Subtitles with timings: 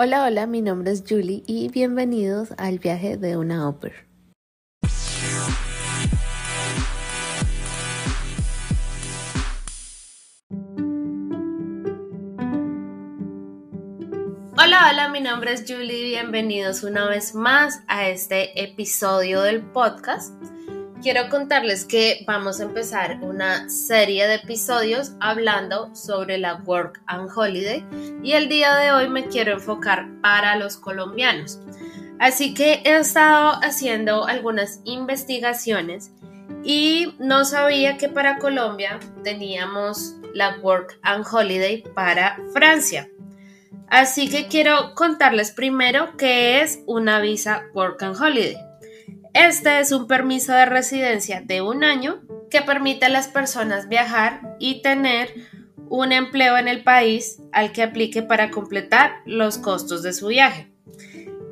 [0.00, 3.96] Hola, hola, mi nombre es Julie y bienvenidos al viaje de una ópera.
[14.56, 20.32] Hola, hola, mi nombre es Julie, bienvenidos una vez más a este episodio del podcast
[21.02, 27.30] quiero contarles que vamos a empezar una serie de episodios hablando sobre la Work and
[27.34, 27.84] Holiday
[28.22, 31.60] y el día de hoy me quiero enfocar para los colombianos.
[32.18, 36.10] Así que he estado haciendo algunas investigaciones
[36.64, 43.08] y no sabía que para Colombia teníamos la Work and Holiday para Francia.
[43.88, 48.67] Así que quiero contarles primero qué es una visa Work and Holiday.
[49.38, 54.56] Este es un permiso de residencia de un año que permite a las personas viajar
[54.58, 55.32] y tener
[55.88, 60.72] un empleo en el país al que aplique para completar los costos de su viaje.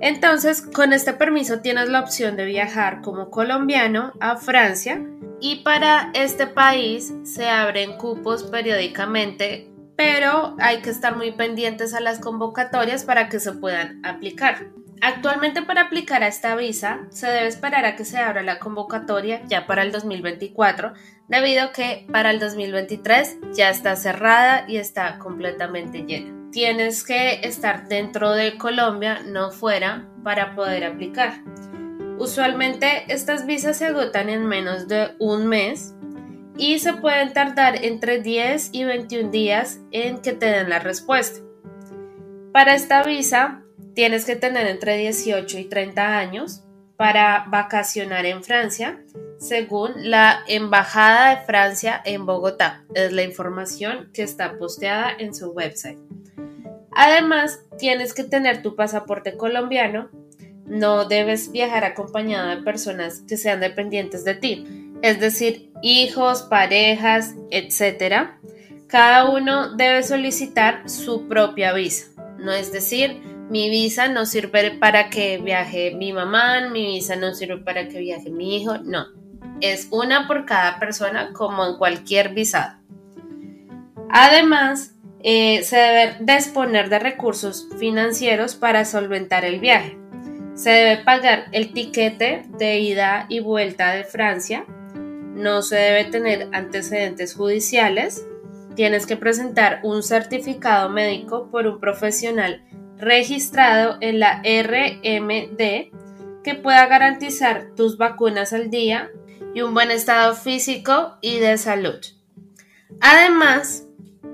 [0.00, 5.04] Entonces, con este permiso tienes la opción de viajar como colombiano a Francia
[5.38, 12.00] y para este país se abren cupos periódicamente, pero hay que estar muy pendientes a
[12.00, 14.70] las convocatorias para que se puedan aplicar.
[15.06, 19.42] Actualmente para aplicar a esta visa se debe esperar a que se abra la convocatoria
[19.46, 20.94] ya para el 2024,
[21.28, 26.50] debido a que para el 2023 ya está cerrada y está completamente llena.
[26.52, 31.34] Tienes que estar dentro de Colombia, no fuera, para poder aplicar.
[32.16, 35.94] Usualmente estas visas se agotan en menos de un mes
[36.56, 41.40] y se pueden tardar entre 10 y 21 días en que te den la respuesta.
[42.54, 43.63] Para esta visa
[43.94, 46.64] Tienes que tener entre 18 y 30 años
[46.96, 49.00] para vacacionar en Francia,
[49.38, 52.84] según la Embajada de Francia en Bogotá.
[52.94, 55.98] Es la información que está posteada en su website.
[56.90, 60.10] Además, tienes que tener tu pasaporte colombiano.
[60.66, 67.34] No debes viajar acompañado de personas que sean dependientes de ti, es decir, hijos, parejas,
[67.50, 68.30] etc.
[68.86, 72.06] Cada uno debe solicitar su propia visa.
[72.38, 77.34] No es decir, mi visa no sirve para que viaje mi mamá, mi visa no
[77.34, 79.06] sirve para que viaje mi hijo, no.
[79.60, 82.78] Es una por cada persona como en cualquier visado.
[84.10, 89.98] Además, eh, se debe disponer de recursos financieros para solventar el viaje.
[90.54, 94.64] Se debe pagar el tiquete de ida y vuelta de Francia.
[95.34, 98.26] No se debe tener antecedentes judiciales.
[98.76, 102.62] Tienes que presentar un certificado médico por un profesional
[103.04, 105.92] registrado en la RMD
[106.42, 109.10] que pueda garantizar tus vacunas al día
[109.54, 112.00] y un buen estado físico y de salud.
[113.00, 113.84] Además,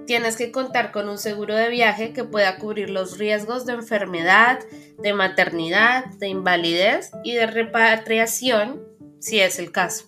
[0.07, 4.61] tienes que contar con un seguro de viaje que pueda cubrir los riesgos de enfermedad,
[4.99, 8.83] de maternidad, de invalidez y de repatriación,
[9.21, 10.07] si es el caso.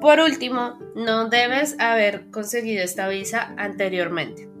[0.00, 4.51] Por último, no debes haber conseguido esta visa anteriormente.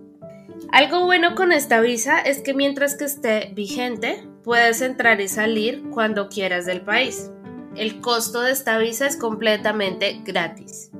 [0.70, 5.82] Algo bueno con esta visa es que mientras que esté vigente, puedes entrar y salir
[5.90, 7.30] cuando quieras del país.
[7.76, 10.90] El costo de esta visa es completamente gratis.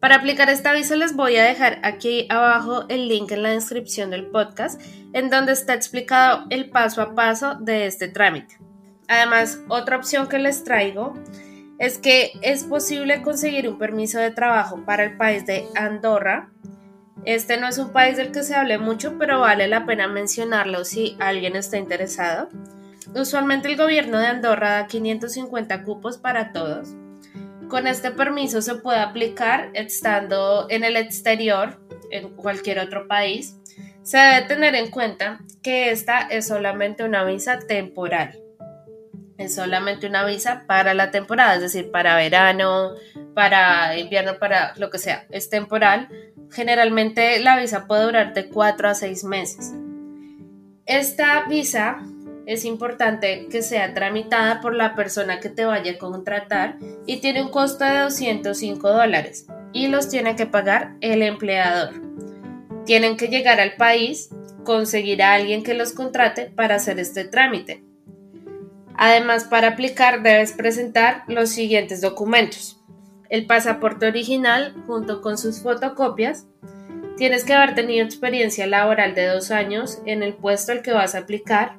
[0.00, 4.10] Para aplicar esta visa les voy a dejar aquí abajo el link en la descripción
[4.10, 4.80] del podcast
[5.12, 8.58] en donde está explicado el paso a paso de este trámite.
[9.08, 11.14] Además, otra opción que les traigo
[11.78, 16.50] es que es posible conseguir un permiso de trabajo para el país de Andorra
[17.24, 20.84] este no es un país del que se hable mucho, pero vale la pena mencionarlo
[20.84, 22.48] si alguien está interesado.
[23.14, 26.88] Usualmente el gobierno de Andorra da 550 cupos para todos.
[27.68, 31.78] Con este permiso se puede aplicar estando en el exterior,
[32.10, 33.56] en cualquier otro país.
[34.02, 38.38] Se debe tener en cuenta que esta es solamente una visa temporal.
[39.36, 42.94] Es solamente una visa para la temporada, es decir, para verano,
[43.34, 45.26] para invierno, para lo que sea.
[45.30, 46.08] Es temporal
[46.50, 49.72] Generalmente la visa puede durar de 4 a 6 meses.
[50.86, 51.98] Esta visa
[52.46, 57.42] es importante que sea tramitada por la persona que te vaya a contratar y tiene
[57.42, 62.00] un costo de 205 dólares y los tiene que pagar el empleador.
[62.86, 64.30] Tienen que llegar al país,
[64.64, 67.84] conseguir a alguien que los contrate para hacer este trámite.
[68.96, 72.77] Además, para aplicar debes presentar los siguientes documentos
[73.28, 76.46] el pasaporte original junto con sus fotocopias.
[77.16, 81.14] Tienes que haber tenido experiencia laboral de dos años en el puesto al que vas
[81.14, 81.76] a aplicar,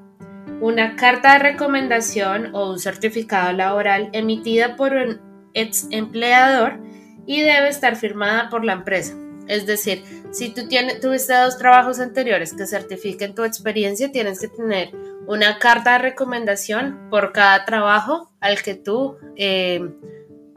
[0.62, 5.22] una carta de recomendación o un certificado laboral emitida por un
[5.54, 6.80] ex empleador
[7.26, 9.16] y debe estar firmada por la empresa.
[9.48, 14.48] Es decir, si tú tienes, tuviste dos trabajos anteriores que certifiquen tu experiencia, tienes que
[14.48, 14.92] tener
[15.28, 19.82] una carta de recomendación por cada trabajo al que tú eh,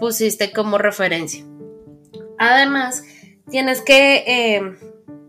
[0.02, 1.44] pusiste como referencia.
[2.36, 3.04] Además,
[3.48, 4.76] tienes que eh,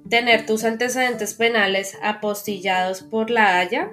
[0.10, 3.92] tener tus antecedentes penales apostillados por la Haya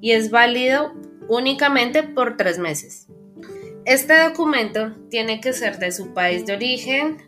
[0.00, 0.92] y es válido
[1.28, 3.06] únicamente por tres meses.
[3.84, 7.18] Este documento tiene que ser de su país de origen,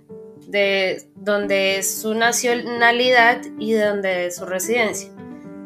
[0.48, 5.10] de donde es su nacionalidad y de donde es su residencia.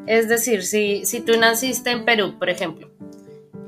[0.07, 2.91] Es decir, si, si tú naciste en Perú, por ejemplo,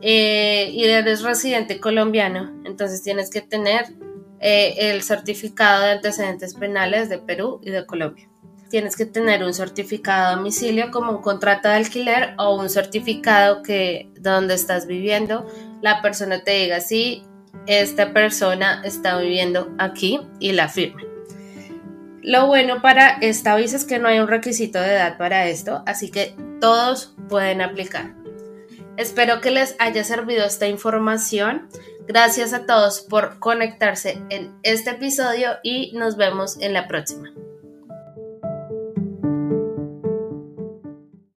[0.03, 3.95] eh, y eres residente colombiano, entonces tienes que tener
[4.41, 8.29] eh, el certificado de antecedentes penales de Perú y de Colombia.
[8.69, 13.63] Tienes que tener un certificado de domicilio como un contrato de alquiler o un certificado
[13.63, 15.47] que donde estás viviendo
[15.83, 17.23] la persona te diga si
[17.69, 21.05] esta persona está viviendo aquí y la firme.
[22.21, 25.85] Lo bueno para esta visa es que no hay un requisito de edad para esto,
[25.87, 28.24] así que todos pueden aplicar.
[28.97, 31.69] Espero que les haya servido esta información.
[32.07, 37.33] Gracias a todos por conectarse en este episodio y nos vemos en la próxima.